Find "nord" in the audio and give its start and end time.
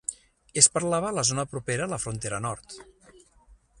2.47-2.79